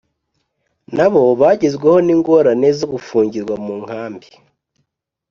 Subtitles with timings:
[0.95, 4.29] na bo bagezweho n ingorane zo gufungirwa mu nkambi